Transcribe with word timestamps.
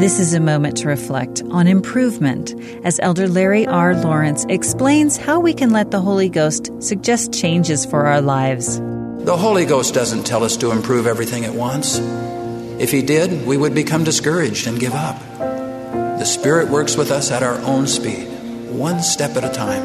This 0.00 0.18
is 0.18 0.32
a 0.32 0.40
moment 0.40 0.78
to 0.78 0.88
reflect 0.88 1.42
on 1.50 1.66
improvement 1.66 2.54
as 2.84 2.98
Elder 3.00 3.28
Larry 3.28 3.66
R. 3.66 3.94
Lawrence 3.94 4.46
explains 4.48 5.18
how 5.18 5.40
we 5.40 5.52
can 5.52 5.72
let 5.72 5.90
the 5.90 6.00
Holy 6.00 6.30
Ghost 6.30 6.70
suggest 6.82 7.34
changes 7.34 7.84
for 7.84 8.06
our 8.06 8.22
lives. 8.22 8.78
The 8.78 9.36
Holy 9.36 9.66
Ghost 9.66 9.92
doesn't 9.92 10.24
tell 10.24 10.42
us 10.42 10.56
to 10.56 10.70
improve 10.70 11.06
everything 11.06 11.44
at 11.44 11.52
once. 11.52 11.98
If 12.80 12.90
He 12.90 13.02
did, 13.02 13.46
we 13.46 13.58
would 13.58 13.74
become 13.74 14.02
discouraged 14.02 14.66
and 14.66 14.80
give 14.80 14.94
up. 14.94 15.18
The 15.38 16.24
Spirit 16.24 16.70
works 16.70 16.96
with 16.96 17.10
us 17.10 17.30
at 17.30 17.42
our 17.42 17.58
own 17.58 17.86
speed, 17.86 18.24
one 18.70 19.02
step 19.02 19.36
at 19.36 19.44
a 19.44 19.52
time. 19.52 19.82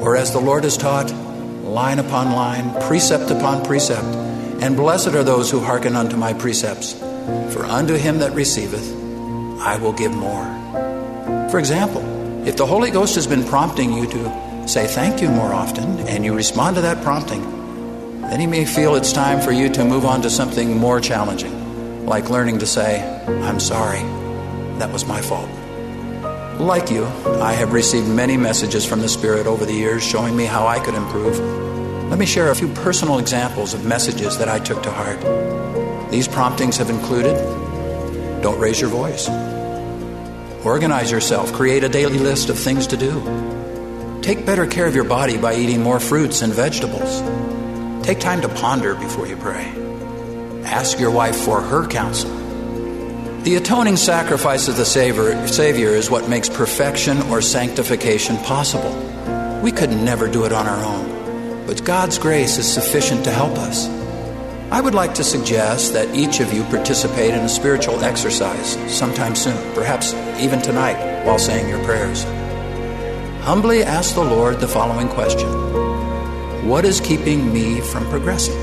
Or 0.00 0.16
as 0.16 0.30
the 0.30 0.38
Lord 0.40 0.62
has 0.62 0.76
taught, 0.76 1.12
line 1.64 1.98
upon 1.98 2.30
line, 2.30 2.72
precept 2.82 3.32
upon 3.32 3.64
precept. 3.64 4.06
And 4.62 4.76
blessed 4.76 5.08
are 5.08 5.24
those 5.24 5.50
who 5.50 5.58
hearken 5.58 5.96
unto 5.96 6.16
my 6.16 6.34
precepts. 6.34 6.92
For 7.52 7.64
unto 7.64 7.94
him 7.94 8.20
that 8.20 8.32
receiveth, 8.32 9.03
I 9.64 9.78
will 9.78 9.94
give 9.94 10.12
more. 10.12 10.44
For 11.50 11.58
example, 11.58 12.02
if 12.46 12.58
the 12.58 12.66
Holy 12.66 12.90
Ghost 12.90 13.14
has 13.14 13.26
been 13.26 13.44
prompting 13.44 13.94
you 13.94 14.06
to 14.06 14.68
say 14.68 14.86
thank 14.86 15.22
you 15.22 15.30
more 15.30 15.54
often 15.54 16.00
and 16.00 16.22
you 16.22 16.34
respond 16.34 16.76
to 16.76 16.82
that 16.82 17.02
prompting, 17.02 17.40
then 18.20 18.40
He 18.40 18.46
may 18.46 18.66
feel 18.66 18.94
it's 18.94 19.10
time 19.10 19.40
for 19.40 19.52
you 19.52 19.70
to 19.70 19.82
move 19.82 20.04
on 20.04 20.20
to 20.20 20.28
something 20.28 20.76
more 20.76 21.00
challenging, 21.00 22.04
like 22.04 22.28
learning 22.28 22.58
to 22.58 22.66
say, 22.66 23.02
I'm 23.26 23.58
sorry, 23.58 24.02
that 24.78 24.92
was 24.92 25.06
my 25.06 25.22
fault. 25.22 25.48
Like 26.60 26.90
you, 26.90 27.06
I 27.40 27.54
have 27.54 27.72
received 27.72 28.06
many 28.06 28.36
messages 28.36 28.84
from 28.84 29.00
the 29.00 29.08
Spirit 29.08 29.46
over 29.46 29.64
the 29.64 29.72
years 29.72 30.04
showing 30.04 30.36
me 30.36 30.44
how 30.44 30.66
I 30.66 30.78
could 30.78 30.94
improve. 30.94 31.38
Let 32.10 32.18
me 32.18 32.26
share 32.26 32.50
a 32.50 32.54
few 32.54 32.68
personal 32.68 33.18
examples 33.18 33.72
of 33.72 33.86
messages 33.86 34.36
that 34.36 34.48
I 34.50 34.58
took 34.58 34.82
to 34.82 34.90
heart. 34.90 36.10
These 36.10 36.28
promptings 36.28 36.76
have 36.76 36.90
included 36.90 37.34
don't 38.44 38.60
raise 38.60 38.78
your 38.78 38.90
voice. 38.90 39.26
Organize 40.64 41.10
yourself. 41.10 41.52
Create 41.52 41.84
a 41.84 41.88
daily 41.88 42.18
list 42.18 42.48
of 42.48 42.58
things 42.58 42.86
to 42.88 42.96
do. 42.96 44.20
Take 44.22 44.46
better 44.46 44.66
care 44.66 44.86
of 44.86 44.94
your 44.94 45.04
body 45.04 45.36
by 45.36 45.54
eating 45.54 45.82
more 45.82 46.00
fruits 46.00 46.40
and 46.40 46.52
vegetables. 46.52 47.20
Take 48.06 48.20
time 48.20 48.40
to 48.40 48.48
ponder 48.48 48.94
before 48.94 49.26
you 49.26 49.36
pray. 49.36 49.66
Ask 50.64 50.98
your 50.98 51.10
wife 51.10 51.36
for 51.36 51.60
her 51.60 51.86
counsel. 51.86 52.30
The 53.42 53.56
atoning 53.56 53.98
sacrifice 53.98 54.68
of 54.68 54.78
the 54.78 54.86
Savior 54.86 55.90
is 55.90 56.10
what 56.10 56.30
makes 56.30 56.48
perfection 56.48 57.20
or 57.24 57.42
sanctification 57.42 58.38
possible. 58.38 59.60
We 59.62 59.70
could 59.70 59.90
never 59.90 60.28
do 60.28 60.46
it 60.46 60.52
on 60.52 60.66
our 60.66 60.82
own, 60.82 61.66
but 61.66 61.84
God's 61.84 62.18
grace 62.18 62.56
is 62.56 62.72
sufficient 62.72 63.24
to 63.24 63.30
help 63.30 63.58
us. 63.58 64.03
I 64.74 64.80
would 64.80 64.92
like 64.92 65.14
to 65.14 65.22
suggest 65.22 65.92
that 65.92 66.16
each 66.16 66.40
of 66.40 66.52
you 66.52 66.64
participate 66.64 67.30
in 67.30 67.44
a 67.44 67.48
spiritual 67.48 68.02
exercise 68.02 68.72
sometime 68.92 69.36
soon, 69.36 69.56
perhaps 69.72 70.14
even 70.40 70.60
tonight 70.60 71.24
while 71.24 71.38
saying 71.38 71.68
your 71.68 71.78
prayers. 71.84 72.24
Humbly 73.44 73.84
ask 73.84 74.16
the 74.16 74.24
Lord 74.24 74.58
the 74.58 74.66
following 74.66 75.06
question 75.06 75.48
What 76.66 76.84
is 76.84 77.00
keeping 77.00 77.52
me 77.54 77.80
from 77.82 78.04
progressing? 78.10 78.58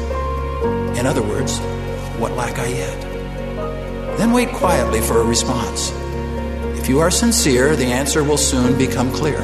In 0.98 1.06
other 1.06 1.23
words, 1.23 1.59
what 2.20 2.34
lack 2.34 2.59
I 2.59 2.68
yet? 2.68 3.02
Then 4.18 4.34
wait 4.34 4.50
quietly 4.50 5.00
for 5.00 5.22
a 5.22 5.23
response. 5.23 5.94
If 6.78 6.90
you 6.90 7.00
are 7.00 7.09
sincere, 7.09 7.78
the 7.78 7.86
answer 7.86 8.22
will 8.22 8.36
soon 8.36 8.78
become 8.78 9.14
clear. 9.14 9.40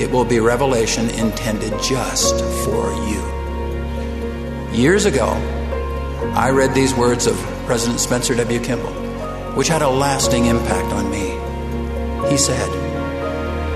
It 0.00 0.10
will 0.10 0.24
be 0.24 0.40
revelation 0.40 1.10
intended 1.10 1.80
just 1.80 2.44
for 2.64 2.92
you. 3.08 3.39
Years 4.72 5.04
ago, 5.04 5.26
I 6.36 6.50
read 6.50 6.74
these 6.74 6.94
words 6.94 7.26
of 7.26 7.36
President 7.66 7.98
Spencer 7.98 8.36
W. 8.36 8.60
Kimball, 8.60 8.92
which 9.56 9.66
had 9.66 9.82
a 9.82 9.88
lasting 9.88 10.46
impact 10.46 10.92
on 10.92 11.10
me. 11.10 12.30
He 12.30 12.36
said, 12.36 12.68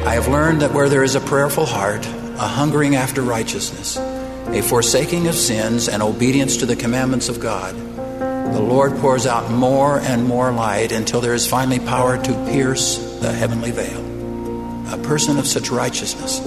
I 0.06 0.14
have 0.14 0.28
learned 0.28 0.62
that 0.62 0.72
where 0.72 0.88
there 0.88 1.02
is 1.02 1.16
a 1.16 1.20
prayerful 1.20 1.66
heart, 1.66 2.06
a 2.06 2.46
hungering 2.46 2.94
after 2.94 3.22
righteousness, 3.22 3.96
a 3.96 4.62
forsaking 4.62 5.26
of 5.26 5.34
sins, 5.34 5.88
and 5.88 6.00
obedience 6.00 6.58
to 6.58 6.66
the 6.66 6.76
commandments 6.76 7.28
of 7.28 7.40
God, 7.40 7.74
the 7.74 8.62
Lord 8.62 8.96
pours 8.98 9.26
out 9.26 9.50
more 9.50 9.98
and 9.98 10.24
more 10.24 10.52
light 10.52 10.92
until 10.92 11.20
there 11.20 11.34
is 11.34 11.44
finally 11.44 11.80
power 11.80 12.22
to 12.22 12.32
pierce 12.52 12.98
the 13.18 13.32
heavenly 13.32 13.72
veil. 13.72 14.94
A 14.94 14.98
person 14.98 15.40
of 15.40 15.48
such 15.48 15.70
righteousness 15.70 16.38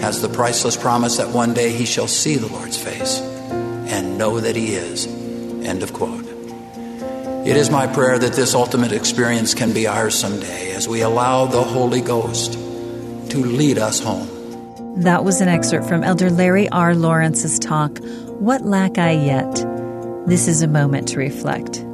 has 0.00 0.22
the 0.22 0.28
priceless 0.28 0.76
promise 0.76 1.16
that 1.16 1.30
one 1.30 1.52
day 1.52 1.72
he 1.72 1.84
shall 1.84 2.06
see 2.06 2.36
the 2.36 2.46
Lord's 2.46 2.80
face 2.80 3.20
know 4.18 4.40
that 4.40 4.56
he 4.56 4.74
is 4.74 5.06
End 5.68 5.82
of 5.82 5.92
quote. 5.92 6.24
It 7.46 7.56
is 7.56 7.70
my 7.70 7.86
prayer 7.86 8.18
that 8.18 8.32
this 8.32 8.54
ultimate 8.54 8.92
experience 8.92 9.54
can 9.54 9.72
be 9.72 9.86
ours 9.86 10.14
someday 10.14 10.72
as 10.72 10.88
we 10.88 11.02
allow 11.02 11.46
the 11.46 11.62
Holy 11.62 12.00
Ghost 12.00 12.54
to 12.54 13.44
lead 13.44 13.78
us 13.78 14.00
home. 14.00 14.28
That 15.02 15.24
was 15.24 15.40
an 15.40 15.48
excerpt 15.48 15.86
from 15.86 16.04
Elder 16.04 16.30
Larry 16.30 16.68
R. 16.70 16.94
Lawrence's 16.94 17.58
talk, 17.58 17.98
What 18.38 18.62
Lack 18.62 18.96
I 18.98 19.12
Yet? 19.12 19.54
This 20.26 20.48
is 20.48 20.62
a 20.62 20.68
moment 20.68 21.08
to 21.08 21.18
reflect. 21.18 21.84